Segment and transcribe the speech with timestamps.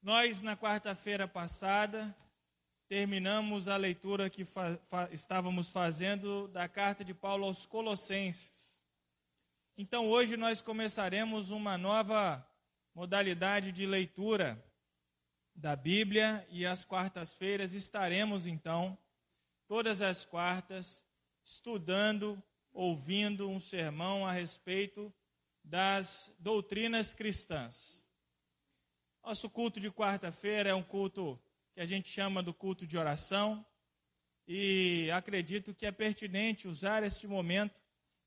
[0.00, 2.16] Nós, na quarta-feira passada,
[2.86, 8.80] terminamos a leitura que fa fa estávamos fazendo da carta de Paulo aos Colossenses.
[9.76, 12.46] Então, hoje nós começaremos uma nova
[12.94, 14.64] modalidade de leitura
[15.52, 18.96] da Bíblia e às quartas-feiras estaremos, então,
[19.66, 21.04] todas as quartas,
[21.42, 22.40] estudando,
[22.72, 25.12] ouvindo um sermão a respeito
[25.64, 27.97] das doutrinas cristãs.
[29.28, 31.38] Nosso culto de quarta-feira é um culto
[31.74, 33.62] que a gente chama do culto de oração
[34.46, 37.78] e acredito que é pertinente usar este momento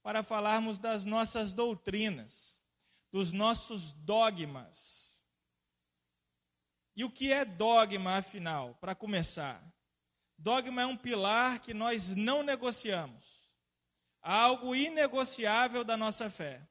[0.04, 2.62] para falarmos das nossas doutrinas,
[3.12, 5.18] dos nossos dogmas.
[6.96, 9.60] E o que é dogma, afinal, para começar?
[10.38, 13.50] Dogma é um pilar que nós não negociamos,
[14.22, 16.62] algo inegociável da nossa fé.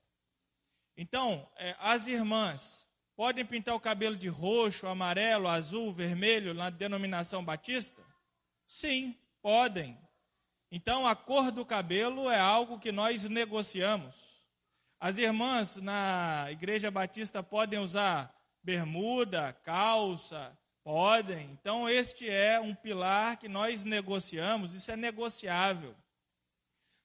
[0.96, 2.88] Então, é, as irmãs
[3.20, 8.02] Podem pintar o cabelo de roxo, amarelo, azul, vermelho na denominação batista?
[8.64, 9.98] Sim, podem.
[10.72, 14.42] Então, a cor do cabelo é algo que nós negociamos.
[14.98, 21.50] As irmãs na igreja batista podem usar bermuda, calça, podem.
[21.50, 25.94] Então, este é um pilar que nós negociamos, isso é negociável.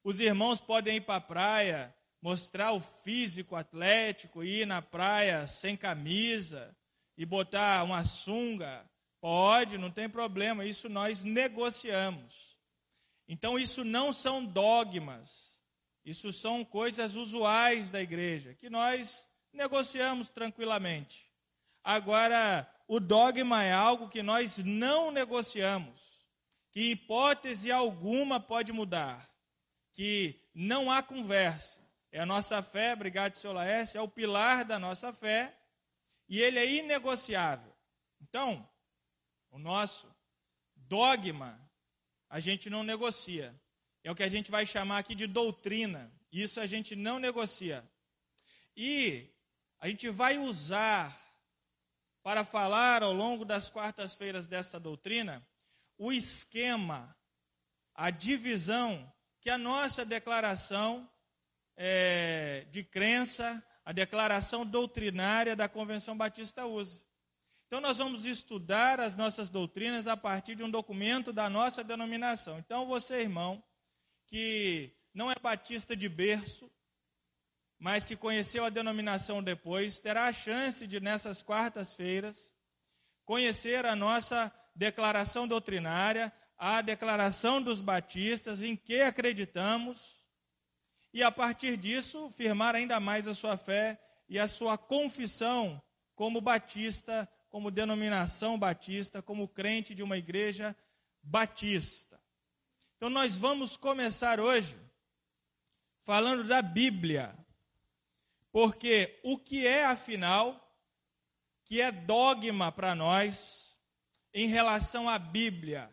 [0.01, 1.93] Os irmãos podem ir para a praia
[2.25, 6.75] mostrar o físico atlético, ir na praia sem camisa
[7.15, 8.83] e botar uma sunga,
[9.21, 12.57] pode, não tem problema, isso nós negociamos.
[13.27, 15.61] Então, isso não são dogmas,
[16.03, 21.31] isso são coisas usuais da igreja, que nós negociamos tranquilamente.
[21.83, 26.25] Agora, o dogma é algo que nós não negociamos,
[26.71, 29.29] que hipótese alguma pode mudar,
[29.93, 31.84] que não há conversa.
[32.15, 35.53] É a nossa fé, obrigado, seu Laércio, é o pilar da nossa fé
[36.29, 37.75] e ele é inegociável.
[38.21, 38.65] Então,
[39.51, 40.07] o nosso
[40.77, 41.59] dogma
[42.29, 43.53] a gente não negocia.
[44.01, 46.09] É o que a gente vai chamar aqui de doutrina.
[46.31, 47.85] Isso a gente não negocia.
[48.77, 49.29] E
[49.77, 51.13] a gente vai usar
[52.23, 55.45] para falar ao longo das quartas-feiras desta doutrina
[55.97, 57.13] o esquema,
[57.93, 61.11] a divisão que a nossa declaração
[61.77, 67.01] é, de crença, a declaração doutrinária da Convenção Batista usa.
[67.67, 72.57] Então, nós vamos estudar as nossas doutrinas a partir de um documento da nossa denominação.
[72.59, 73.63] Então, você, irmão,
[74.27, 76.71] que não é batista de berço,
[77.79, 82.55] mas que conheceu a denominação depois, terá a chance de, nessas quartas-feiras,
[83.25, 90.24] conhecer a nossa declaração doutrinária, a declaração dos batistas, em que acreditamos
[91.15, 95.81] e a partir disso firmar ainda mais a sua fé e a sua confissão
[96.13, 100.75] como batista, como denominação batista, como crente de uma igreja
[101.23, 102.21] batista.
[102.97, 104.77] Então nós vamos começar hoje
[106.01, 107.33] falando da Bíblia.
[108.51, 110.69] Porque o que é afinal
[111.63, 113.79] que é dogma para nós
[114.33, 115.89] em relação à Bíblia?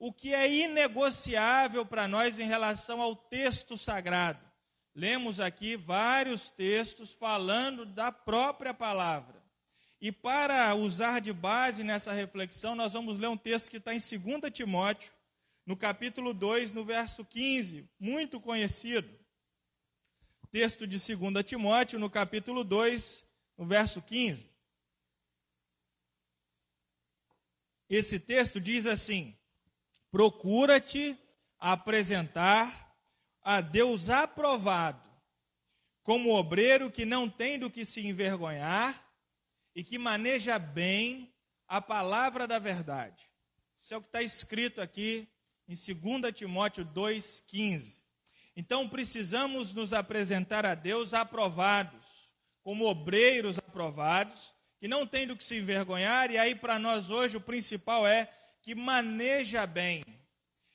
[0.00, 4.47] O que é inegociável para nós em relação ao texto sagrado?
[4.98, 9.40] Lemos aqui vários textos falando da própria palavra.
[10.00, 13.98] E para usar de base nessa reflexão, nós vamos ler um texto que está em
[13.98, 15.12] 2 Timóteo,
[15.64, 19.08] no capítulo 2, no verso 15, muito conhecido.
[20.50, 23.24] Texto de 2 Timóteo, no capítulo 2,
[23.56, 24.50] no verso 15.
[27.88, 29.38] Esse texto diz assim:
[30.10, 31.16] Procura-te
[31.56, 32.87] apresentar
[33.48, 35.08] a Deus aprovado,
[36.02, 39.10] como obreiro que não tem do que se envergonhar
[39.74, 41.32] e que maneja bem
[41.66, 43.24] a palavra da verdade.
[43.74, 45.26] Isso é o que está escrito aqui
[45.66, 48.04] em 2 Timóteo 2,15.
[48.54, 52.06] Então precisamos nos apresentar a Deus aprovados,
[52.62, 57.38] como obreiros aprovados, que não tem do que se envergonhar, e aí para nós hoje
[57.38, 58.30] o principal é
[58.60, 60.04] que maneja bem,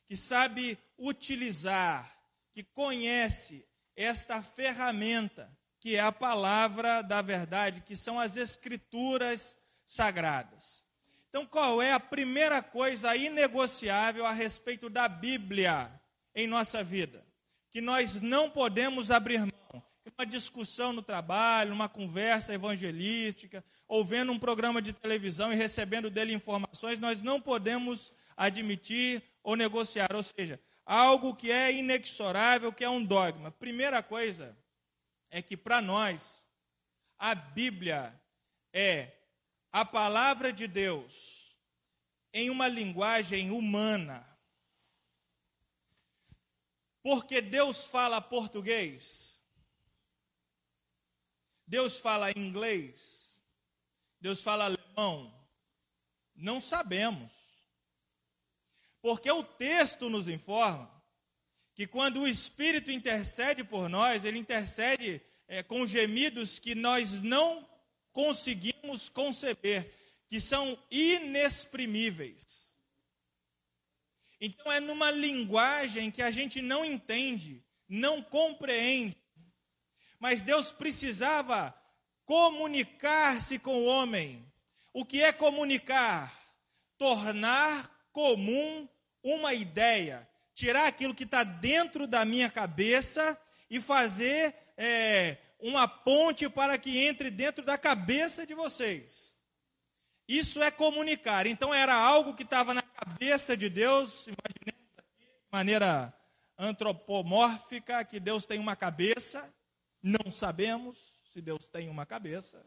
[0.07, 2.12] que sabe utilizar,
[2.53, 10.85] que conhece esta ferramenta, que é a palavra da verdade, que são as escrituras sagradas.
[11.29, 15.91] Então, qual é a primeira coisa inegociável a respeito da Bíblia
[16.35, 17.25] em nossa vida?
[17.71, 19.83] Que nós não podemos abrir mão.
[20.15, 26.09] Uma discussão no trabalho, uma conversa evangelística, ou vendo um programa de televisão e recebendo
[26.09, 30.15] dele informações, nós não podemos admitir ou negociar.
[30.15, 33.51] Ou seja, algo que é inexorável, que é um dogma.
[33.51, 34.57] Primeira coisa
[35.30, 36.44] é que para nós
[37.18, 38.19] a Bíblia
[38.71, 39.12] é
[39.71, 41.56] a palavra de Deus
[42.33, 44.27] em uma linguagem humana.
[47.01, 49.41] Porque Deus fala português,
[51.68, 53.41] Deus fala inglês,
[54.21, 55.33] Deus fala alemão.
[56.36, 57.42] Não sabemos.
[59.03, 60.89] Porque o texto nos informa
[61.75, 67.67] que quando o Espírito intercede por nós, ele intercede é, com gemidos que nós não
[68.13, 69.94] conseguimos conceber,
[70.25, 72.71] que são inexprimíveis.
[74.39, 79.17] Então é numa linguagem que a gente não entende, não compreende.
[80.17, 81.77] Mas Deus precisava
[82.23, 84.50] comunicar-se com o homem.
[84.94, 86.33] O que é comunicar?
[86.97, 88.88] Tornar comum
[89.23, 93.39] uma ideia, tirar aquilo que está dentro da minha cabeça
[93.69, 99.39] e fazer é, uma ponte para que entre dentro da cabeça de vocês.
[100.27, 101.47] Isso é comunicar.
[101.47, 106.13] Então era algo que estava na cabeça de Deus, imaginemos aqui, de maneira
[106.57, 109.53] antropomórfica, que Deus tem uma cabeça.
[110.01, 112.65] Não sabemos se Deus tem uma cabeça,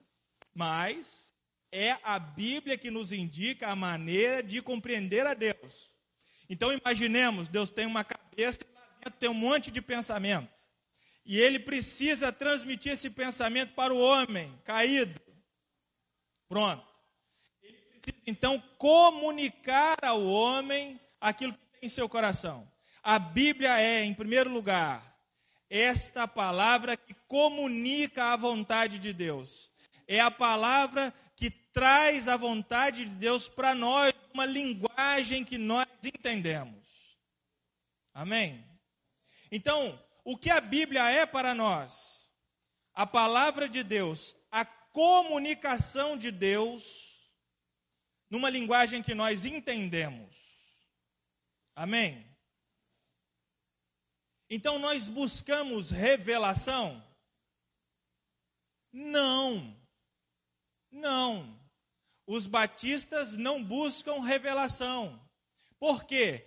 [0.55, 1.33] mas
[1.71, 5.96] é a Bíblia que nos indica a maneira de compreender a Deus.
[6.49, 10.51] Então imaginemos, Deus tem uma cabeça e lá dentro tem um monte de pensamento.
[11.25, 15.21] E ele precisa transmitir esse pensamento para o homem caído.
[16.49, 16.87] Pronto.
[17.63, 22.71] Ele precisa então comunicar ao homem aquilo que tem em seu coração.
[23.03, 25.17] A Bíblia é, em primeiro lugar,
[25.69, 29.71] esta palavra que comunica a vontade de Deus.
[30.07, 31.13] É a palavra
[31.77, 37.19] traz a vontade de Deus para nós, uma linguagem que nós entendemos.
[38.15, 38.67] Amém?
[39.53, 42.33] Então, o que a Bíblia é para nós?
[42.95, 47.31] A palavra de Deus, a comunicação de Deus,
[48.31, 50.35] numa linguagem que nós entendemos.
[51.75, 52.27] Amém?
[54.49, 57.07] Então nós buscamos revelação?
[58.91, 59.77] Não.
[60.91, 61.56] Não.
[62.27, 65.21] Os batistas não buscam revelação.
[65.79, 66.45] Por quê?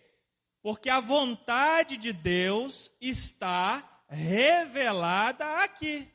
[0.61, 6.11] Porque a vontade de Deus está revelada aqui.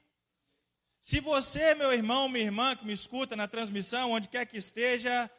[1.00, 5.30] Se você, meu irmão, minha irmã que me escuta na transmissão, onde quer que esteja,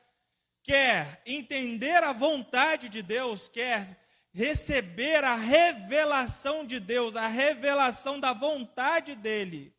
[0.63, 3.99] quer entender a vontade de Deus, quer
[4.31, 9.73] receber a revelação de Deus, a revelação da vontade dele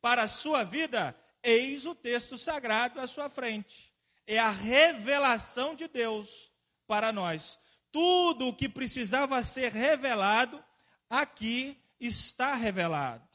[0.00, 3.92] para a sua vida, eis o texto sagrado à sua frente.
[4.26, 6.50] É a revelação de Deus
[6.86, 7.58] para nós.
[7.90, 10.62] Tudo o que precisava ser revelado,
[11.08, 13.26] aqui está revelado.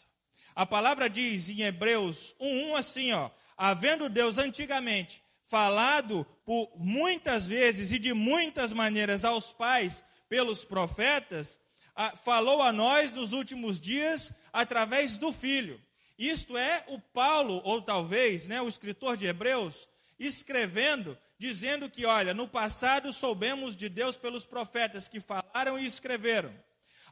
[0.56, 7.92] A palavra diz em Hebreus 1:1 assim, ó: havendo Deus antigamente falado por muitas vezes
[7.92, 11.60] e de muitas maneiras aos pais pelos profetas,
[12.24, 15.82] falou a nós nos últimos dias através do Filho.
[16.18, 19.88] Isto é o Paulo, ou talvez né, o escritor de Hebreus,
[20.18, 26.54] escrevendo, dizendo que, olha, no passado soubemos de Deus pelos profetas que falaram e escreveram.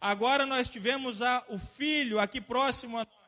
[0.01, 3.25] Agora nós tivemos a, o Filho aqui próximo a nós.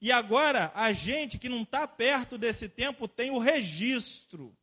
[0.00, 4.56] E agora a gente que não está perto desse tempo tem o registro,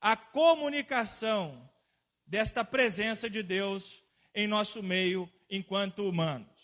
[0.00, 1.70] a comunicação
[2.26, 6.55] desta presença de Deus em nosso meio enquanto humanos.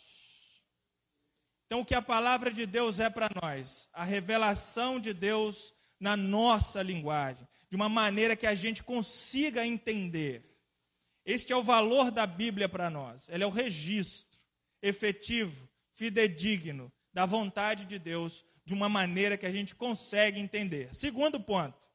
[1.72, 3.88] Então, o que a palavra de Deus é para nós?
[3.94, 10.44] A revelação de Deus na nossa linguagem, de uma maneira que a gente consiga entender.
[11.24, 13.30] Este é o valor da Bíblia para nós.
[13.30, 14.38] Ela é o registro
[14.82, 20.94] efetivo, fidedigno da vontade de Deus, de uma maneira que a gente consegue entender.
[20.94, 21.88] Segundo ponto,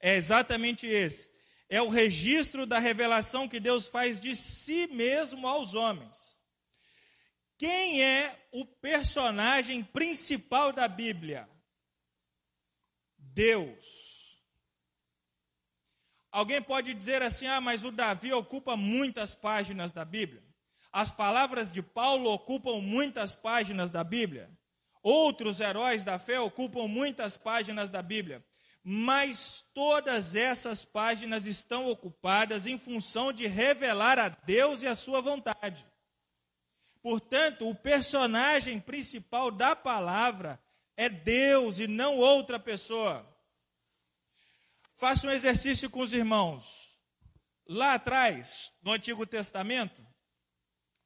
[0.00, 1.30] é exatamente esse
[1.68, 6.29] é o registro da revelação que Deus faz de si mesmo aos homens.
[7.60, 11.46] Quem é o personagem principal da Bíblia?
[13.18, 14.40] Deus.
[16.32, 20.42] Alguém pode dizer assim: ah, mas o Davi ocupa muitas páginas da Bíblia.
[20.90, 24.50] As palavras de Paulo ocupam muitas páginas da Bíblia.
[25.02, 28.42] Outros heróis da fé ocupam muitas páginas da Bíblia
[28.82, 35.20] mas todas essas páginas estão ocupadas em função de revelar a Deus e a sua
[35.20, 35.84] vontade.
[37.02, 40.62] Portanto, o personagem principal da palavra
[40.96, 43.26] é Deus e não outra pessoa.
[44.94, 46.98] Faça um exercício com os irmãos.
[47.66, 50.06] Lá atrás, no Antigo Testamento,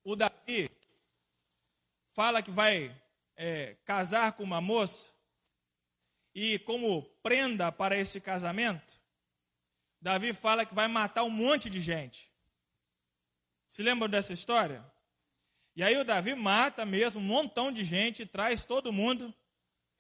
[0.03, 0.69] o Davi
[2.13, 2.95] fala que vai
[3.37, 5.13] é, casar com uma moça
[6.35, 9.01] e como prenda para esse casamento,
[10.01, 12.33] Davi fala que vai matar um monte de gente.
[13.67, 14.85] Se lembram dessa história?
[15.77, 19.35] E aí o Davi mata mesmo um montão de gente, traz todo mundo,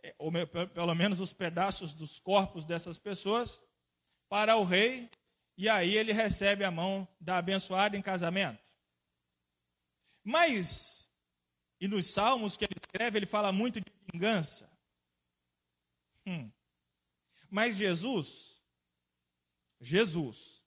[0.02, 0.31] é, ou
[0.73, 3.61] pelo menos os pedaços dos corpos dessas pessoas,
[4.28, 5.11] para o rei,
[5.57, 8.62] e aí ele recebe a mão da abençoada em casamento.
[10.23, 11.09] Mas,
[11.81, 14.71] e nos salmos que ele escreve, ele fala muito de vingança.
[16.26, 16.50] Hum.
[17.50, 18.62] Mas Jesus,
[19.81, 20.64] Jesus,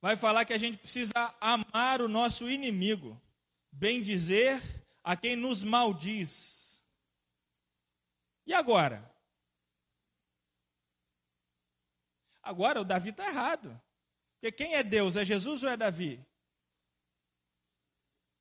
[0.00, 3.20] vai falar que a gente precisa amar o nosso inimigo,
[3.70, 4.60] bem dizer
[5.02, 6.82] a quem nos maldiz.
[8.46, 9.08] E agora?
[12.42, 13.80] Agora o Davi está errado.
[14.34, 15.16] Porque quem é Deus?
[15.16, 16.24] É Jesus ou é Davi?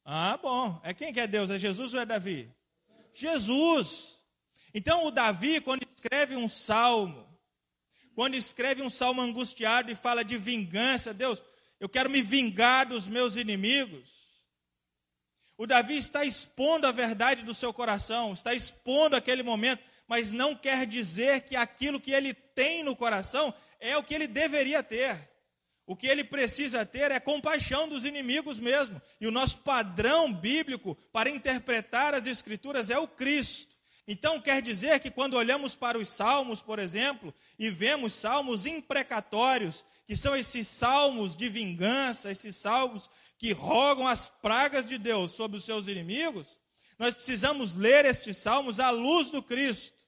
[0.06, 0.80] Ah, bom.
[0.84, 1.50] É quem que é Deus?
[1.50, 2.50] É Jesus ou é Davi?
[3.14, 4.22] Jesus.
[4.74, 7.28] Então o Davi, quando escreve um salmo,
[8.16, 11.44] quando escreve um salmo angustiado e fala de vingança, Deus,
[11.80, 14.17] eu quero me vingar dos meus inimigos.
[15.58, 20.56] O Davi está expondo a verdade do seu coração, está expondo aquele momento, mas não
[20.56, 25.28] quer dizer que aquilo que ele tem no coração é o que ele deveria ter.
[25.88, 29.02] O que ele precisa ter é compaixão dos inimigos mesmo.
[29.20, 33.76] E o nosso padrão bíblico para interpretar as Escrituras é o Cristo.
[34.08, 39.84] Então quer dizer que quando olhamos para os salmos, por exemplo, e vemos salmos imprecatórios,
[40.06, 45.58] que são esses salmos de vingança, esses salmos que rogam as pragas de Deus sobre
[45.58, 46.60] os seus inimigos,
[46.98, 50.06] nós precisamos ler estes salmos à luz do Cristo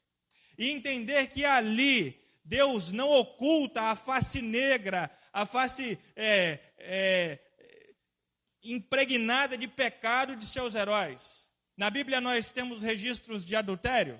[0.58, 7.40] e entender que ali Deus não oculta a face negra, a face é, é,
[8.64, 11.50] impregnada de pecado de seus heróis.
[11.78, 14.20] Na Bíblia nós temos registros de adultério?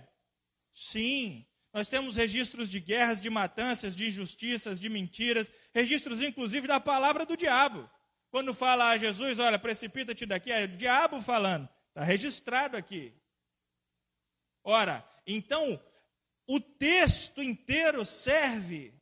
[0.72, 1.46] Sim.
[1.74, 7.26] Nós temos registros de guerras, de matanças, de injustiças, de mentiras, registros inclusive da palavra
[7.26, 7.90] do diabo.
[8.32, 11.68] Quando fala a Jesus, olha, precipita-te daqui, é o diabo falando.
[11.90, 13.14] Está registrado aqui.
[14.64, 15.82] Ora, então
[16.48, 18.94] o texto inteiro serve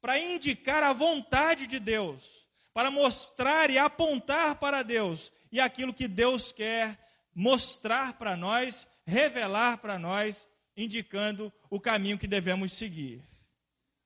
[0.00, 6.08] para indicar a vontade de Deus, para mostrar e apontar para Deus e aquilo que
[6.08, 6.98] Deus quer
[7.34, 13.22] mostrar para nós, revelar para nós, indicando o caminho que devemos seguir.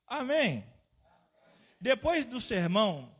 [0.06, 0.64] Amém.
[1.80, 3.14] Depois do sermão,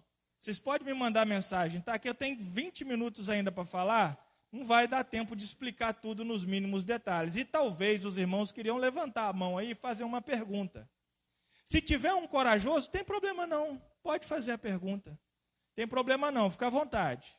[0.48, 1.98] vocês podem me mandar mensagem, tá?
[1.98, 4.18] Que eu tenho 20 minutos ainda para falar
[4.50, 7.36] não vai dar tempo de explicar tudo nos mínimos detalhes.
[7.36, 10.88] E talvez os irmãos queriam levantar a mão aí e fazer uma pergunta.
[11.66, 13.78] Se tiver um corajoso, tem problema não.
[14.02, 15.20] Pode fazer a pergunta.
[15.74, 17.36] Tem problema não, fica à vontade.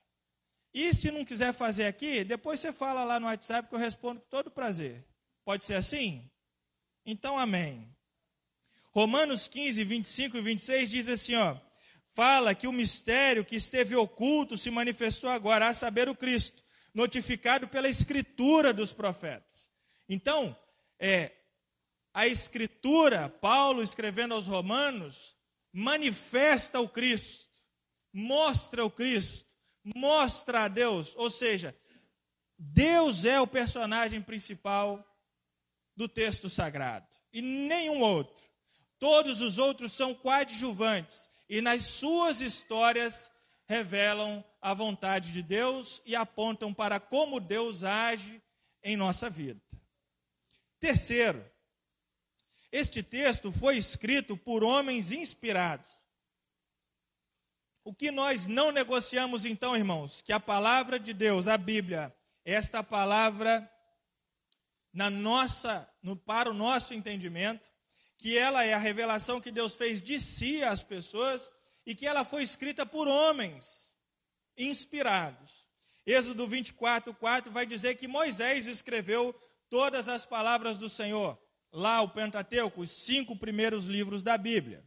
[0.71, 4.21] E se não quiser fazer aqui, depois você fala lá no WhatsApp que eu respondo
[4.21, 5.03] com todo prazer.
[5.43, 6.29] Pode ser assim?
[7.03, 7.91] Então, amém.
[8.91, 11.57] Romanos 15, 25 e 26 diz assim, ó.
[12.19, 16.61] Fala que o mistério que esteve oculto se manifestou agora, a saber, o Cristo
[16.93, 19.71] notificado pela escritura dos profetas.
[20.09, 20.53] Então,
[20.99, 21.31] é,
[22.13, 25.33] a escritura, Paulo escrevendo aos Romanos,
[25.71, 27.47] manifesta o Cristo,
[28.11, 29.49] mostra o Cristo,
[29.95, 31.73] mostra a Deus, ou seja,
[32.57, 35.07] Deus é o personagem principal
[35.95, 38.43] do texto sagrado e nenhum outro.
[38.99, 43.31] Todos os outros são coadjuvantes e nas suas histórias
[43.67, 48.41] revelam a vontade de Deus e apontam para como Deus age
[48.83, 49.61] em nossa vida.
[50.79, 51.43] Terceiro,
[52.71, 55.89] este texto foi escrito por homens inspirados.
[57.83, 62.15] O que nós não negociamos então, irmãos, que a palavra de Deus, a Bíblia,
[62.45, 63.69] esta palavra
[64.93, 67.71] na nossa, no, para o nosso entendimento,
[68.19, 71.49] que ela é a revelação que Deus fez de si às pessoas
[71.85, 73.95] e que ela foi escrita por homens
[74.57, 75.65] inspirados.
[76.05, 79.33] Êxodo 24, 4 vai dizer que Moisés escreveu
[79.69, 81.39] todas as palavras do Senhor.
[81.71, 84.83] Lá, o Pentateuco, os cinco primeiros livros da Bíblia.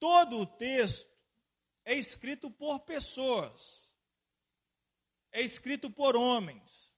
[0.00, 1.08] Todo o texto
[1.84, 3.94] é escrito por pessoas,
[5.30, 6.93] é escrito por homens.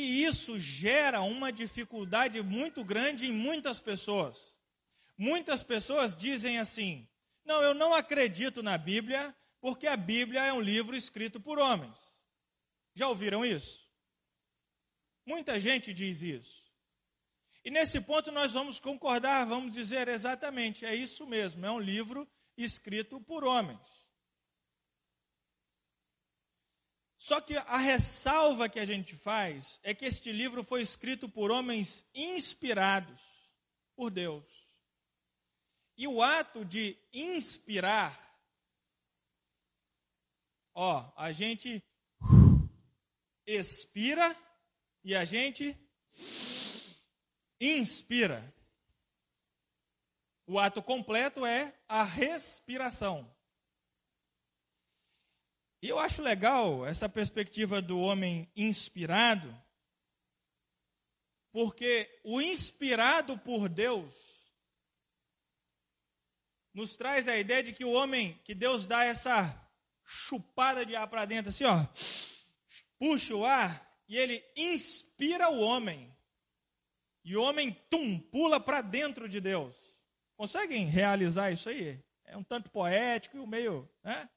[0.00, 4.56] E isso gera uma dificuldade muito grande em muitas pessoas.
[5.16, 7.04] Muitas pessoas dizem assim:
[7.44, 11.98] não, eu não acredito na Bíblia, porque a Bíblia é um livro escrito por homens.
[12.94, 13.90] Já ouviram isso?
[15.26, 16.62] Muita gente diz isso.
[17.64, 22.24] E nesse ponto nós vamos concordar, vamos dizer exatamente, é isso mesmo, é um livro
[22.56, 24.07] escrito por homens.
[27.28, 31.50] Só que a ressalva que a gente faz é que este livro foi escrito por
[31.50, 33.20] homens inspirados
[33.94, 34.66] por Deus.
[35.94, 38.18] E o ato de inspirar,
[40.74, 41.84] ó, a gente
[43.46, 44.34] expira
[45.04, 45.78] e a gente
[47.60, 48.54] inspira.
[50.46, 53.30] O ato completo é a respiração.
[55.80, 59.54] E eu acho legal essa perspectiva do homem inspirado,
[61.52, 64.38] porque o inspirado por Deus
[66.74, 69.68] nos traz a ideia de que o homem, que Deus dá essa
[70.04, 71.86] chupada de ar para dentro, assim, ó,
[72.98, 76.12] puxa o ar e ele inspira o homem.
[77.24, 79.76] E o homem, tum, pula para dentro de Deus.
[80.36, 82.02] Conseguem realizar isso aí?
[82.24, 84.28] É um tanto poético e meio, né?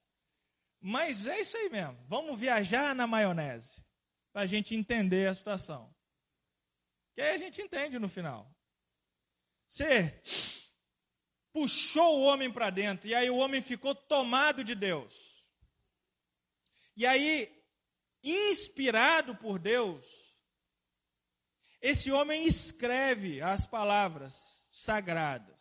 [0.82, 2.04] Mas é isso aí mesmo.
[2.08, 3.86] Vamos viajar na maionese
[4.34, 5.94] para a gente entender a situação.
[7.14, 8.52] Que aí a gente entende no final.
[9.68, 10.22] Você
[11.54, 15.46] puxou o homem para dentro e aí o homem ficou tomado de Deus.
[16.98, 17.64] E aí,
[18.24, 20.06] inspirado por Deus,
[21.80, 25.60] esse homem escreve as palavras sagradas.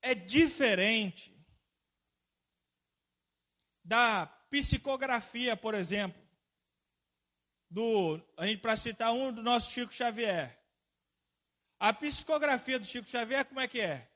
[0.00, 1.33] É diferente
[3.84, 6.20] da psicografia, por exemplo,
[7.68, 8.18] do
[8.62, 10.58] para citar um do nosso Chico Xavier.
[11.78, 14.10] A psicografia do Chico Xavier como é que é?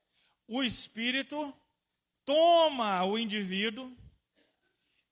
[0.46, 1.54] O espírito
[2.24, 3.94] toma o indivíduo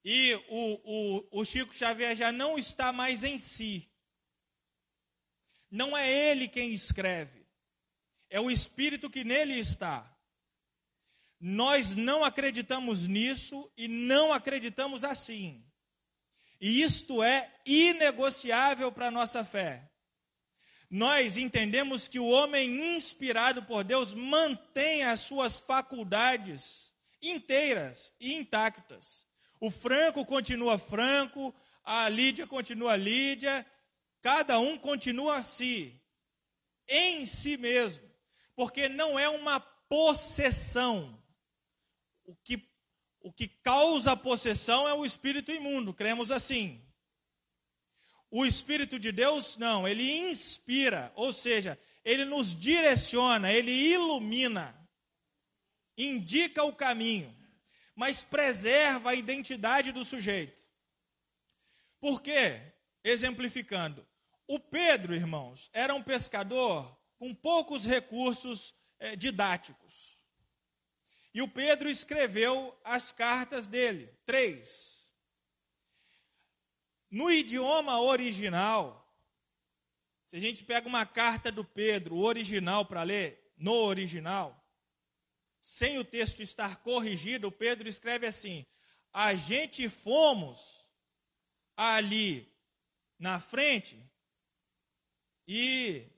[0.02, 3.90] e o, o, o Chico Xavier já não está mais em si.
[5.70, 7.44] Não é ele quem escreve,
[8.30, 10.15] é o espírito que nele está.
[11.40, 15.64] Nós não acreditamos nisso e não acreditamos assim.
[16.60, 19.90] E isto é inegociável para a nossa fé.
[20.88, 29.26] Nós entendemos que o homem inspirado por Deus mantém as suas faculdades inteiras e intactas.
[29.60, 33.66] O Franco continua Franco, a Lídia continua Lídia,
[34.20, 36.00] cada um continua a si,
[36.88, 38.08] em si mesmo,
[38.54, 41.20] porque não é uma possessão,
[42.26, 42.68] o que,
[43.20, 46.82] o que causa a possessão é o espírito imundo, cremos assim.
[48.30, 54.76] O Espírito de Deus, não, ele inspira, ou seja, ele nos direciona, ele ilumina,
[55.96, 57.34] indica o caminho,
[57.94, 60.60] mas preserva a identidade do sujeito.
[62.00, 62.60] Por quê?
[63.02, 64.06] Exemplificando,
[64.46, 69.85] o Pedro, irmãos, era um pescador com poucos recursos é, didáticos.
[71.36, 75.12] E o Pedro escreveu as cartas dele, três.
[77.10, 79.06] No idioma original,
[80.24, 84.66] se a gente pega uma carta do Pedro, original, para ler, no original,
[85.60, 88.64] sem o texto estar corrigido, o Pedro escreve assim:
[89.12, 90.88] A gente fomos
[91.76, 92.50] ali
[93.18, 94.02] na frente
[95.46, 96.08] e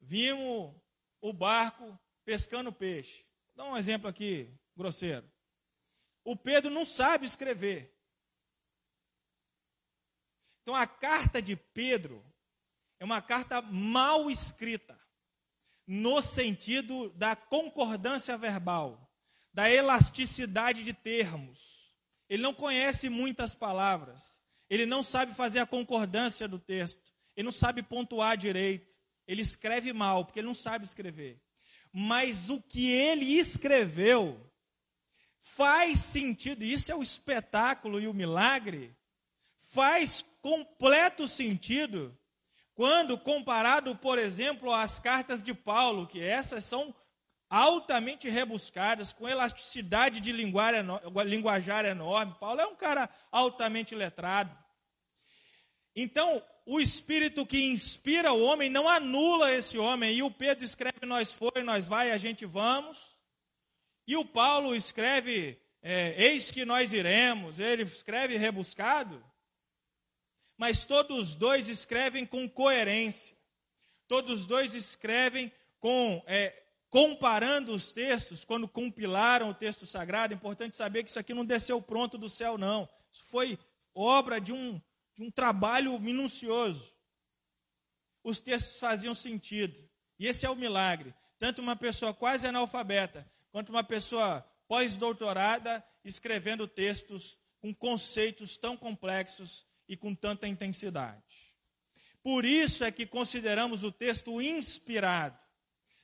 [0.00, 0.74] vimos
[1.20, 3.22] o barco pescando peixe.
[3.54, 5.30] Vou dar um exemplo aqui grosseiro.
[6.24, 7.92] O Pedro não sabe escrever.
[10.62, 12.24] Então a carta de Pedro
[13.00, 14.98] é uma carta mal escrita,
[15.86, 19.12] no sentido da concordância verbal,
[19.52, 21.92] da elasticidade de termos.
[22.28, 27.52] Ele não conhece muitas palavras, ele não sabe fazer a concordância do texto, ele não
[27.52, 31.42] sabe pontuar direito, ele escreve mal, porque ele não sabe escrever.
[31.92, 34.51] Mas o que ele escreveu
[35.42, 38.96] faz sentido, isso é o espetáculo e o milagre,
[39.56, 42.16] faz completo sentido
[42.74, 46.94] quando comparado, por exemplo, às cartas de Paulo, que essas são
[47.50, 52.36] altamente rebuscadas, com elasticidade de linguajar enorme.
[52.40, 54.56] Paulo é um cara altamente letrado.
[55.94, 60.14] Então, o espírito que inspira o homem não anula esse homem.
[60.14, 63.12] E o Pedro escreve: Nós foi, nós vai, a gente vamos.
[64.06, 69.22] E o Paulo escreve, é, eis que nós iremos, ele escreve rebuscado,
[70.56, 73.36] mas todos os dois escrevem com coerência,
[74.08, 80.36] todos os dois escrevem com, é, comparando os textos, quando compilaram o texto sagrado, é
[80.36, 83.58] importante saber que isso aqui não desceu pronto do céu, não, isso foi
[83.94, 84.80] obra de um,
[85.14, 86.92] de um trabalho minucioso.
[88.24, 89.88] Os textos faziam sentido,
[90.18, 91.14] e esse é o milagre.
[91.38, 99.64] Tanto uma pessoa quase analfabeta quanto uma pessoa pós-doutorada escrevendo textos com conceitos tão complexos
[99.86, 101.54] e com tanta intensidade.
[102.22, 105.44] Por isso é que consideramos o texto inspirado.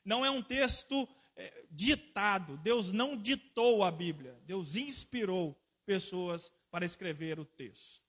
[0.05, 2.57] Não é um texto é, ditado.
[2.59, 4.39] Deus não ditou a Bíblia.
[4.45, 8.05] Deus inspirou pessoas para escrever o texto.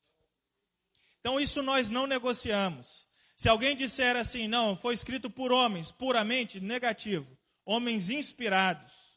[1.19, 3.07] Então, isso nós não negociamos.
[3.35, 9.08] Se alguém disser assim, não, foi escrito por homens, puramente negativo, homens inspirados.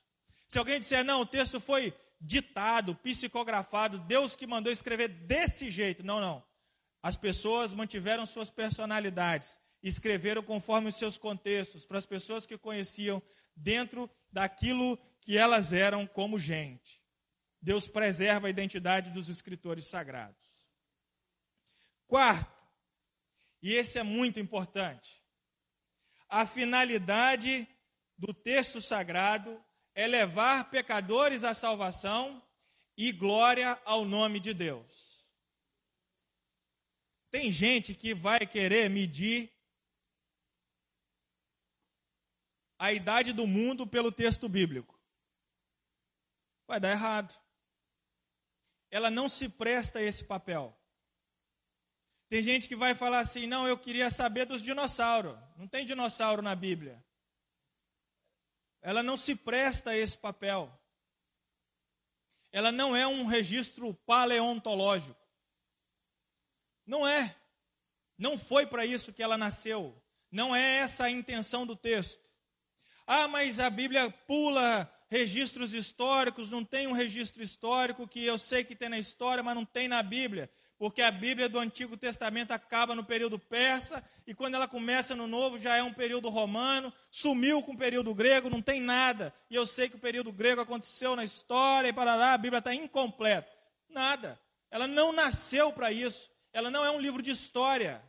[0.52, 6.02] Se alguém disser, não, o texto foi ditado, psicografado, Deus que mandou escrever desse jeito.
[6.02, 6.44] Não, não.
[7.02, 13.22] As pessoas mantiveram suas personalidades, escreveram conforme os seus contextos, para as pessoas que conheciam
[13.56, 17.02] dentro daquilo que elas eram como gente.
[17.58, 20.66] Deus preserva a identidade dos escritores sagrados.
[22.06, 22.62] Quarto,
[23.62, 25.24] e esse é muito importante,
[26.28, 27.66] a finalidade
[28.18, 29.58] do texto sagrado
[29.94, 32.42] é levar pecadores à salvação
[32.96, 35.26] e glória ao nome de Deus.
[37.30, 39.50] Tem gente que vai querer medir
[42.78, 45.00] a idade do mundo pelo texto bíblico.
[46.66, 47.38] Vai dar errado.
[48.90, 50.78] Ela não se presta a esse papel.
[52.28, 55.38] Tem gente que vai falar assim: não, eu queria saber dos dinossauros.
[55.56, 57.02] Não tem dinossauro na Bíblia
[58.82, 60.70] ela não se presta a esse papel.
[62.50, 65.18] Ela não é um registro paleontológico.
[66.84, 67.34] Não é.
[68.18, 69.96] Não foi para isso que ela nasceu.
[70.30, 72.30] Não é essa a intenção do texto.
[73.06, 78.64] Ah, mas a Bíblia pula registros históricos, não tem um registro histórico que eu sei
[78.64, 82.50] que tem na história, mas não tem na Bíblia porque a Bíblia do Antigo Testamento
[82.50, 86.92] acaba no período persa, e quando ela começa no Novo já é um período romano,
[87.10, 89.32] sumiu com o período grego, não tem nada.
[89.48, 92.58] E eu sei que o período grego aconteceu na história e para lá, a Bíblia
[92.58, 93.50] está incompleta.
[93.88, 94.40] Nada.
[94.70, 96.30] Ela não nasceu para isso.
[96.52, 98.02] Ela não é um livro de história.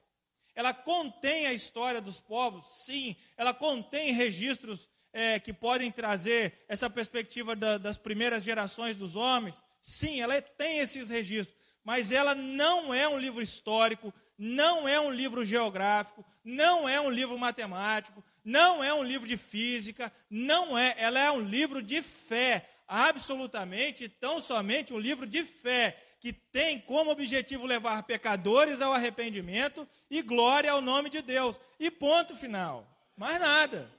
[0.56, 3.16] Ela contém a história dos povos, sim.
[3.38, 9.64] Ela contém registros é, que podem trazer essa perspectiva da, das primeiras gerações dos homens.
[9.82, 15.12] Sim, ela tem esses registros mas ela não é um livro histórico, não é um
[15.12, 20.96] livro geográfico, não é um livro matemático, não é um livro de física, não é,
[20.98, 26.80] ela é um livro de fé, absolutamente, tão somente um livro de fé, que tem
[26.80, 31.60] como objetivo levar pecadores ao arrependimento e glória ao nome de Deus.
[31.78, 32.88] E ponto final.
[33.16, 33.92] Mais nada.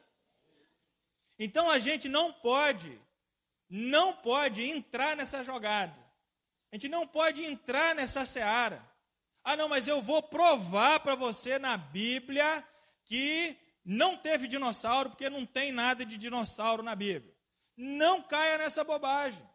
[1.38, 2.99] Então a gente não pode,
[3.68, 6.04] não pode entrar nessa jogada.
[6.74, 8.84] A gente não pode entrar nessa seara.
[9.44, 12.66] Ah, não, mas eu vou provar para você na Bíblia
[13.04, 17.32] que não teve dinossauro, porque não tem nada de dinossauro na Bíblia.
[17.76, 19.48] Não caia nessa bobagem.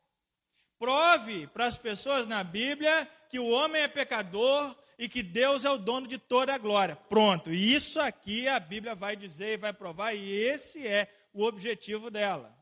[0.77, 5.69] Prove para as pessoas na Bíblia que o homem é pecador e que Deus é
[5.69, 6.95] o dono de toda a glória.
[6.95, 12.09] Pronto, isso aqui a Bíblia vai dizer e vai provar, e esse é o objetivo
[12.09, 12.57] dela.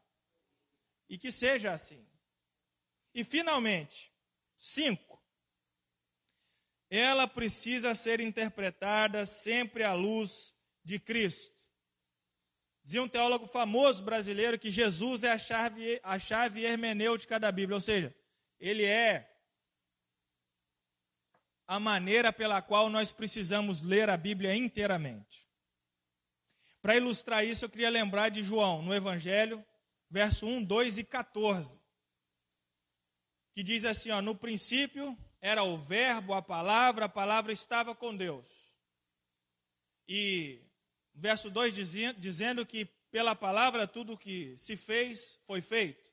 [1.07, 2.03] E que seja assim.
[3.13, 4.16] E finalmente,
[4.57, 5.23] Cinco,
[6.89, 10.51] ela precisa ser interpretada sempre à luz
[10.83, 11.63] de Cristo.
[12.83, 17.75] Dizia um teólogo famoso brasileiro que Jesus é a chave, a chave hermenêutica da Bíblia,
[17.75, 18.15] ou seja,
[18.59, 19.31] ele é
[21.67, 25.47] a maneira pela qual nós precisamos ler a Bíblia inteiramente.
[26.81, 29.63] Para ilustrar isso, eu queria lembrar de João, no Evangelho,
[30.09, 31.87] verso 1, 2 e 14
[33.57, 38.15] que diz assim: ó, no princípio era o Verbo, a palavra, a palavra estava com
[38.15, 38.47] Deus.
[40.07, 40.61] E
[41.11, 46.07] verso 2 dizendo, dizendo que pela palavra tudo que se fez foi feito.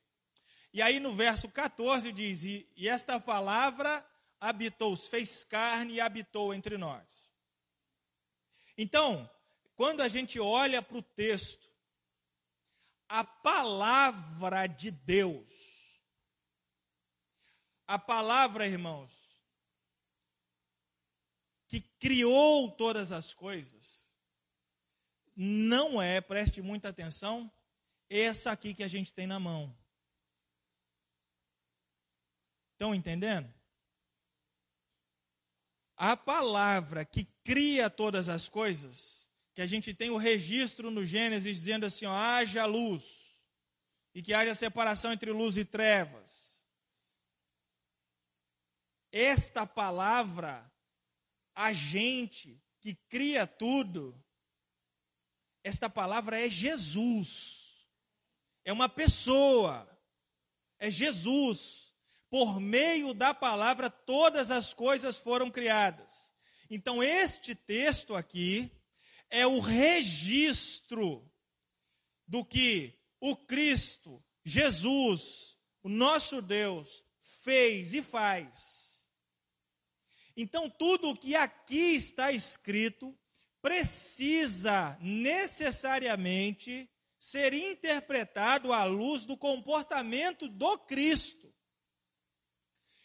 [0.72, 4.02] E aí no verso 14 diz: E, e esta palavra
[4.40, 7.30] habitou, fez carne e habitou entre nós.
[8.78, 9.28] Então,
[9.74, 11.68] quando a gente olha para o texto,
[13.06, 15.73] a palavra de Deus
[17.86, 19.12] a palavra, irmãos,
[21.68, 24.06] que criou todas as coisas,
[25.36, 27.50] não é, preste muita atenção,
[28.08, 29.76] essa aqui que a gente tem na mão.
[32.72, 33.52] Estão entendendo?
[35.96, 41.56] A palavra que cria todas as coisas, que a gente tem o registro no Gênesis
[41.56, 43.38] dizendo assim: ó, haja luz,
[44.14, 46.43] e que haja separação entre luz e trevas
[49.16, 50.68] esta palavra,
[51.54, 54.20] agente que cria tudo,
[55.62, 57.88] esta palavra é Jesus.
[58.64, 59.88] É uma pessoa.
[60.80, 61.94] É Jesus.
[62.28, 66.32] por meio da palavra todas as coisas foram criadas.
[66.68, 68.68] Então, este texto aqui
[69.30, 71.30] é o registro
[72.26, 78.83] do que o Cristo, Jesus, o nosso Deus, fez e faz.
[80.36, 83.16] Então, tudo o que aqui está escrito
[83.62, 91.50] precisa necessariamente ser interpretado à luz do comportamento do Cristo.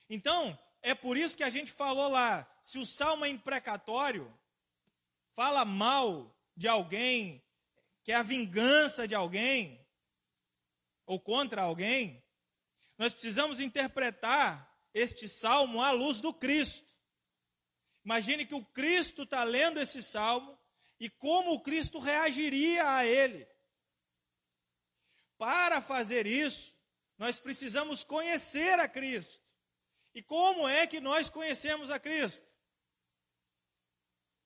[0.09, 4.33] Então, é por isso que a gente falou lá, se o salmo é imprecatório,
[5.31, 7.41] fala mal de alguém,
[8.03, 9.79] que é a vingança de alguém,
[11.05, 12.23] ou contra alguém,
[12.97, 16.93] nós precisamos interpretar este salmo à luz do Cristo.
[18.09, 20.57] Imagine que o Cristo está lendo esse salmo
[20.99, 23.47] e como o Cristo reagiria a ele.
[25.37, 26.75] Para fazer isso,
[27.19, 29.39] nós precisamos conhecer a Cristo.
[30.15, 32.51] E como é que nós conhecemos a Cristo?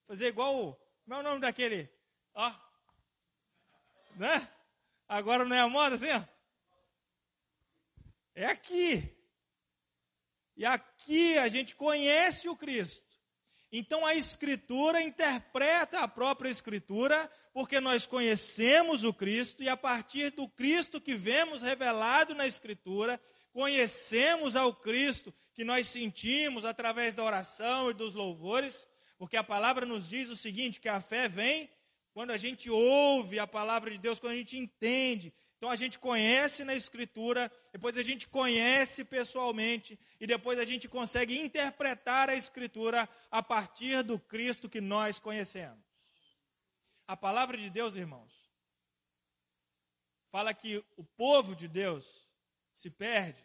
[0.07, 1.89] Fazer igual, o, como é o nome daquele?
[2.33, 2.53] Ó,
[4.17, 4.45] né?
[5.07, 6.21] Agora não é a moda assim, ó?
[8.35, 9.09] É aqui.
[10.57, 13.12] E aqui a gente conhece o Cristo.
[13.75, 20.29] Então a Escritura interpreta a própria Escritura, porque nós conhecemos o Cristo e a partir
[20.29, 23.19] do Cristo que vemos revelado na Escritura,
[23.51, 29.87] conhecemos ao Cristo que nós sentimos através da oração e dos louvores, porque a palavra
[29.87, 31.67] nos diz o seguinte: que a fé vem
[32.13, 35.97] quando a gente ouve a palavra de Deus, quando a gente entende então a gente
[35.97, 42.35] conhece na Escritura, depois a gente conhece pessoalmente e depois a gente consegue interpretar a
[42.35, 45.81] Escritura a partir do Cristo que nós conhecemos.
[47.07, 48.33] A palavra de Deus, irmãos,
[50.27, 52.27] fala que o povo de Deus
[52.73, 53.41] se perde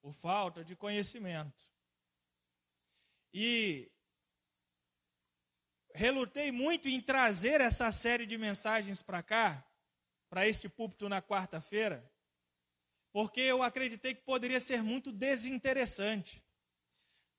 [0.00, 1.64] por falta de conhecimento.
[3.32, 3.90] E
[5.92, 9.66] relutei muito em trazer essa série de mensagens para cá,
[10.34, 12.12] para este púlpito na quarta-feira,
[13.12, 16.44] porque eu acreditei que poderia ser muito desinteressante.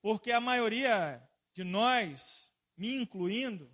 [0.02, 3.70] Porque a maioria de nós, me incluindo,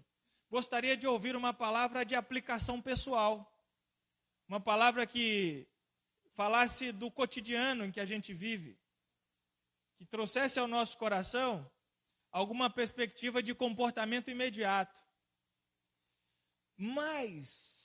[0.50, 3.56] gostaria de ouvir uma palavra de aplicação pessoal.
[4.48, 5.70] Uma palavra que
[6.32, 8.76] falasse do cotidiano em que a gente vive,
[9.98, 11.72] que trouxesse ao nosso coração
[12.32, 15.00] alguma perspectiva de comportamento imediato.
[16.76, 17.81] Mas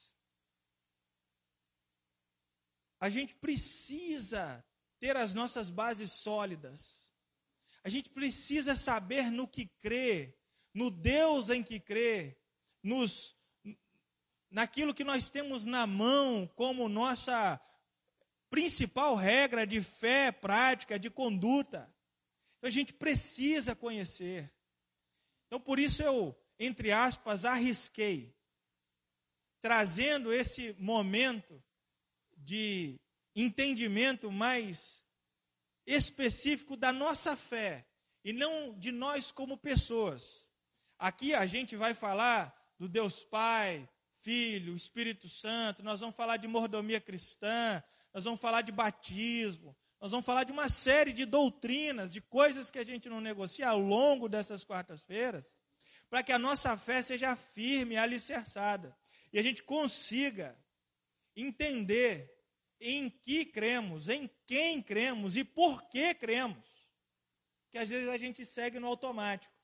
[3.07, 4.64] a gente precisa
[4.99, 7.14] ter as nossas bases sólidas.
[7.85, 10.37] A gente precisa saber no que crê,
[10.75, 12.37] no Deus em que crê,
[12.83, 13.37] nos,
[14.51, 17.61] naquilo que nós temos na mão como nossa
[18.51, 21.88] principal regra de fé, prática, de conduta.
[22.59, 24.53] Então a gente precisa conhecer.
[25.47, 28.37] Então por isso eu, entre aspas, arrisquei,
[29.61, 31.62] trazendo esse momento
[32.47, 33.01] de
[33.35, 35.05] entendimento mais
[35.85, 37.85] específico da nossa fé
[38.25, 40.47] e não de nós como pessoas.
[40.97, 46.47] Aqui a gente vai falar do Deus Pai, Filho, Espírito Santo, nós vamos falar de
[46.47, 47.83] mordomia cristã,
[48.15, 52.71] nós vamos falar de batismo, nós vamos falar de uma série de doutrinas, de coisas
[52.71, 55.57] que a gente não negocia ao longo dessas quartas-feiras,
[56.09, 58.97] para que a nossa fé seja firme, alicerçada,
[59.33, 60.57] e a gente consiga
[61.37, 62.36] entender
[62.81, 66.67] em que cremos, em quem cremos e por que cremos.
[67.71, 69.55] Que às vezes a gente segue no automático.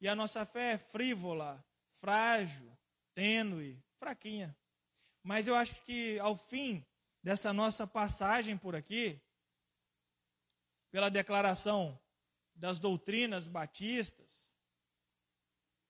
[0.00, 2.76] E a nossa fé é frívola, frágil,
[3.14, 4.56] tênue, fraquinha.
[5.22, 6.84] Mas eu acho que ao fim
[7.22, 9.20] dessa nossa passagem por aqui,
[10.90, 12.00] pela declaração
[12.54, 14.56] das doutrinas batistas,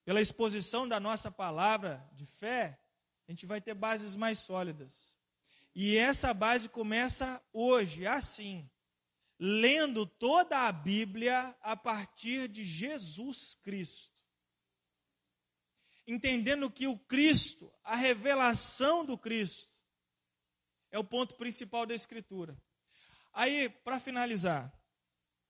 [0.05, 2.81] pela exposição da nossa palavra de fé,
[3.29, 5.17] a gente vai ter bases mais sólidas.
[5.75, 8.69] E essa base começa hoje, assim,
[9.39, 14.23] lendo toda a Bíblia a partir de Jesus Cristo.
[16.07, 19.79] Entendendo que o Cristo, a revelação do Cristo,
[20.91, 22.61] é o ponto principal da Escritura.
[23.33, 24.73] Aí, para finalizar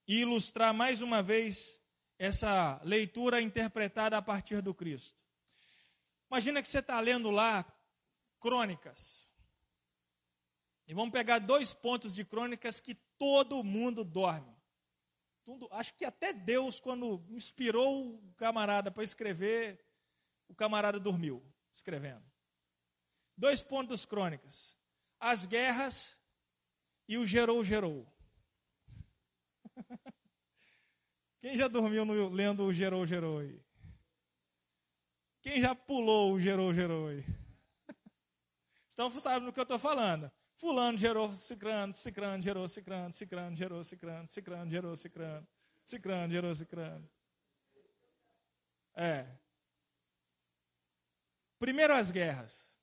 [0.07, 1.81] e ilustrar mais uma vez
[2.19, 5.19] essa leitura interpretada a partir do Cristo.
[6.31, 7.65] Imagina que você está lendo lá
[8.39, 9.30] Crônicas.
[10.91, 14.61] E vamos pegar dois pontos de crônicas que todo mundo dorme.
[15.45, 19.81] Tudo, acho que até Deus, quando inspirou o camarada para escrever,
[20.49, 21.41] o camarada dormiu
[21.73, 22.29] escrevendo.
[23.37, 24.77] Dois pontos crônicas:
[25.21, 26.21] as guerras
[27.07, 28.13] e o gerou, gerou.
[31.41, 33.65] Quem já dormiu no, lendo o gerou, gerou aí?
[35.41, 37.25] Quem já pulou o gerou, gerou aí?
[38.93, 40.31] Então, sabe do que eu estou falando.
[40.61, 45.49] Fulano gerou cicrano, cicrano gerou cicrano, cicrano gerou cicrano, cicrano gerou cicrano,
[45.83, 47.11] cicrano gerou cicrano.
[48.95, 49.27] É.
[51.59, 52.79] Primeiro as guerras.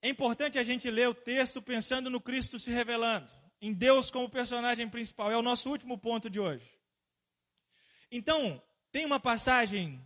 [0.00, 3.28] É importante a gente ler o texto pensando no Cristo se revelando,
[3.60, 5.32] em Deus como personagem principal.
[5.32, 6.78] É o nosso último ponto de hoje.
[8.08, 10.00] Então, tem uma passagem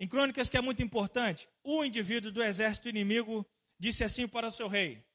[0.00, 1.48] em Crônicas que é muito importante.
[1.62, 3.46] O indivíduo do exército inimigo
[3.78, 5.13] disse assim para o seu rei: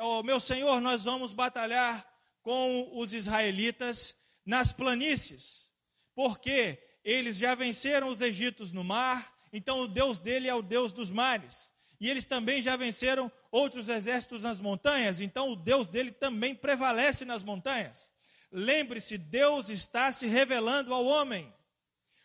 [0.00, 2.06] oh, Meu senhor, nós vamos batalhar
[2.42, 5.72] com os israelitas nas planícies,
[6.14, 10.92] porque eles já venceram os egípcios no mar, então o Deus dele é o Deus
[10.92, 11.72] dos mares.
[11.98, 17.24] E eles também já venceram outros exércitos nas montanhas, então o Deus dele também prevalece
[17.24, 18.12] nas montanhas.
[18.52, 21.52] Lembre-se, Deus está se revelando ao homem.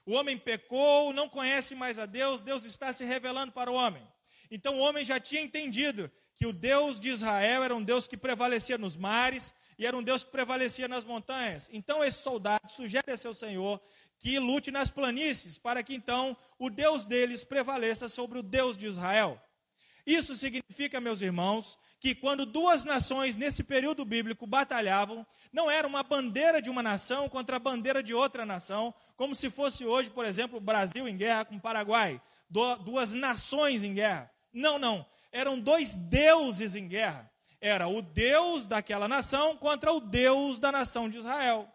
[0.06, 4.06] O homem pecou, não conhece mais a Deus, Deus está se revelando para o homem.
[4.50, 8.18] Então o homem já tinha entendido que o Deus de Israel era um Deus que
[8.18, 11.70] prevalecia nos mares e era um Deus que prevalecia nas montanhas.
[11.72, 13.80] Então esse soldado sugere a seu senhor
[14.18, 18.88] que lute nas planícies, para que então o Deus deles prevaleça sobre o Deus de
[18.88, 19.40] Israel.
[20.04, 25.24] Isso significa, meus irmãos, que quando duas nações nesse período bíblico batalhavam,
[25.54, 29.52] não era uma bandeira de uma nação contra a bandeira de outra nação, como se
[29.52, 34.32] fosse hoje, por exemplo, o Brasil em guerra com o Paraguai, duas nações em guerra.
[34.52, 35.06] Não, não.
[35.32, 37.32] Eram dois deuses em guerra.
[37.60, 41.72] Era o Deus daquela nação contra o Deus da nação de Israel.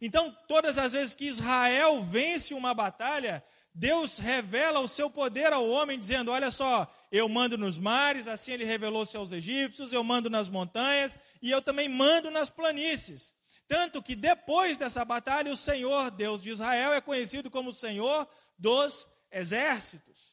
[0.00, 5.68] Então, todas as vezes que Israel vence uma batalha, Deus revela o seu poder ao
[5.68, 10.28] homem, dizendo: Olha só, eu mando nos mares, assim ele revelou-se aos egípcios, eu mando
[10.28, 13.36] nas montanhas e eu também mando nas planícies.
[13.68, 18.26] Tanto que depois dessa batalha, o Senhor, Deus de Israel, é conhecido como o Senhor
[18.58, 20.29] dos exércitos.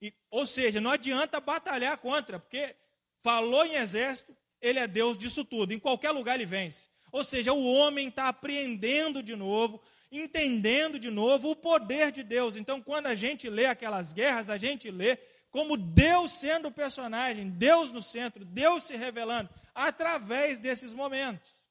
[0.00, 2.74] E, ou seja, não adianta batalhar contra, porque
[3.22, 5.72] falou em exército, ele é Deus disso tudo.
[5.72, 6.88] Em qualquer lugar ele vence.
[7.12, 9.80] Ou seja, o homem está apreendendo de novo,
[10.10, 12.56] entendendo de novo o poder de Deus.
[12.56, 15.16] Então, quando a gente lê aquelas guerras, a gente lê
[15.50, 21.64] como Deus sendo o personagem, Deus no centro, Deus se revelando através desses momentos.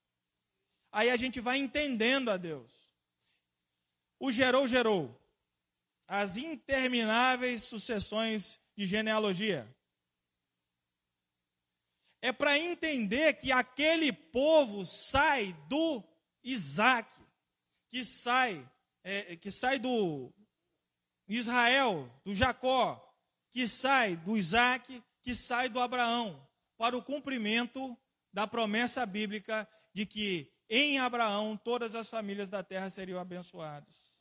[0.92, 2.72] Aí a gente vai entendendo a Deus.
[4.20, 5.20] O gerou, gerou
[6.16, 9.68] as intermináveis sucessões de genealogia.
[12.22, 16.04] É para entender que aquele povo sai do
[16.44, 17.10] Isaac,
[17.90, 18.64] que sai,
[19.04, 20.32] é, que sai do
[21.28, 23.04] Israel, do Jacó,
[23.52, 26.48] que sai do Isaac, que sai do Abraão,
[26.78, 27.98] para o cumprimento
[28.32, 34.13] da promessa bíblica de que em Abraão todas as famílias da terra seriam abençoadas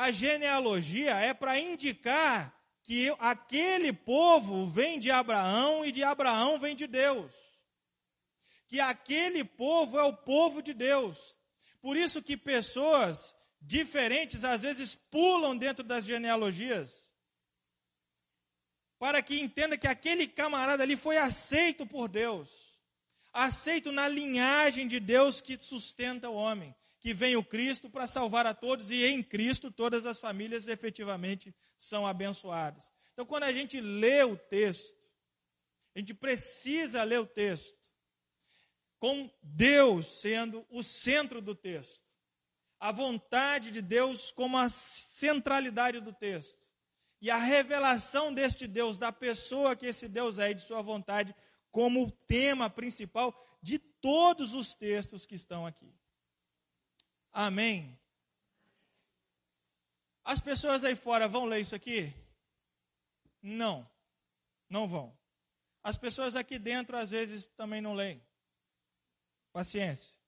[0.00, 6.74] a genealogia é para indicar que aquele povo vem de Abraão e de Abraão vem
[6.74, 7.34] de Deus.
[8.66, 11.36] Que aquele povo é o povo de Deus.
[11.82, 17.12] Por isso que pessoas diferentes às vezes pulam dentro das genealogias.
[18.98, 22.80] Para que entenda que aquele camarada ali foi aceito por Deus.
[23.34, 28.46] Aceito na linhagem de Deus que sustenta o homem que vem o Cristo para salvar
[28.46, 32.92] a todos e em Cristo todas as famílias efetivamente são abençoadas.
[33.14, 34.94] Então, quando a gente lê o texto,
[35.94, 37.90] a gente precisa ler o texto
[38.98, 42.04] com Deus sendo o centro do texto,
[42.78, 46.68] a vontade de Deus como a centralidade do texto
[47.20, 51.34] e a revelação deste Deus, da pessoa que esse Deus é e de sua vontade,
[51.70, 55.90] como o tema principal de todos os textos que estão aqui.
[57.32, 57.98] Amém.
[60.24, 62.12] As pessoas aí fora vão ler isso aqui?
[63.42, 63.88] Não,
[64.68, 65.16] não vão.
[65.82, 68.22] As pessoas aqui dentro às vezes também não leem.
[69.52, 70.18] Paciência,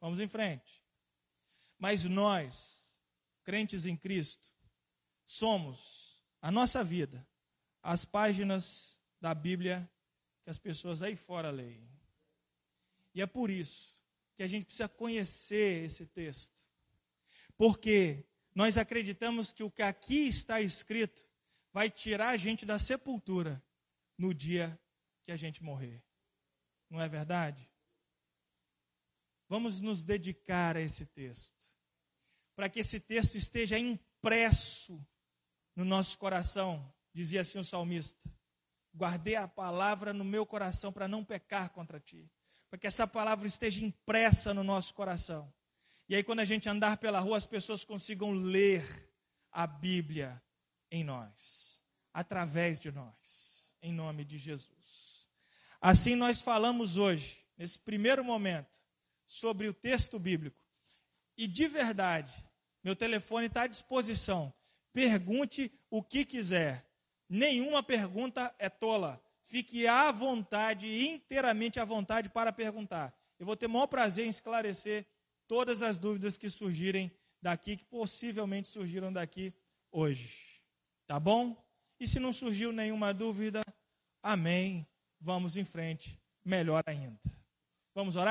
[0.00, 0.82] vamos em frente.
[1.78, 2.88] Mas nós,
[3.42, 4.48] crentes em Cristo,
[5.24, 7.26] somos a nossa vida,
[7.82, 9.90] as páginas da Bíblia
[10.42, 11.88] que as pessoas aí fora leem.
[13.14, 13.91] E é por isso
[14.34, 16.68] que a gente precisa conhecer esse texto.
[17.56, 18.24] Porque
[18.54, 21.24] nós acreditamos que o que aqui está escrito
[21.72, 23.62] vai tirar a gente da sepultura
[24.16, 24.78] no dia
[25.22, 26.02] que a gente morrer.
[26.90, 27.70] Não é verdade?
[29.48, 31.70] Vamos nos dedicar a esse texto,
[32.54, 35.04] para que esse texto esteja impresso
[35.74, 38.30] no nosso coração, dizia assim o salmista.
[38.94, 42.30] Guardei a palavra no meu coração para não pecar contra ti.
[42.72, 45.52] Para que essa palavra esteja impressa no nosso coração.
[46.08, 48.82] E aí, quando a gente andar pela rua, as pessoas consigam ler
[49.50, 50.42] a Bíblia
[50.90, 55.28] em nós, através de nós, em nome de Jesus.
[55.82, 58.80] Assim, nós falamos hoje, nesse primeiro momento,
[59.26, 60.64] sobre o texto bíblico.
[61.36, 62.32] E de verdade,
[62.82, 64.50] meu telefone está à disposição.
[64.94, 66.88] Pergunte o que quiser.
[67.28, 69.22] Nenhuma pergunta é tola.
[69.52, 73.14] Fique à vontade, inteiramente à vontade para perguntar.
[73.38, 75.06] Eu vou ter o maior prazer em esclarecer
[75.46, 79.52] todas as dúvidas que surgirem daqui, que possivelmente surgiram daqui
[79.90, 80.62] hoje.
[81.06, 81.62] Tá bom?
[82.00, 83.60] E se não surgiu nenhuma dúvida,
[84.22, 84.88] amém.
[85.20, 86.18] Vamos em frente.
[86.42, 87.20] Melhor ainda.
[87.94, 88.30] Vamos orar?